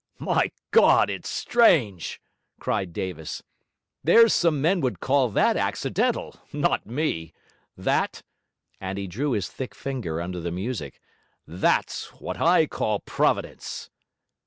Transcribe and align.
'My 0.17 0.51
God, 0.71 1.11
it's 1.11 1.29
strange!' 1.29 2.19
cried 2.59 2.91
Davis. 2.91 3.43
'There's 4.03 4.33
some 4.33 4.59
men 4.59 4.81
would 4.81 4.99
call 4.99 5.29
that 5.29 5.55
accidental: 5.55 6.37
not 6.51 6.87
me. 6.87 7.33
That' 7.77 8.23
and 8.81 8.97
he 8.97 9.05
drew 9.05 9.33
his 9.33 9.47
thick 9.47 9.75
finger 9.75 10.19
under 10.19 10.39
the 10.39 10.49
music 10.51 10.99
'that's 11.45 12.13
what 12.19 12.39
I 12.41 12.65
call 12.65 13.01
Providence.' 13.01 13.91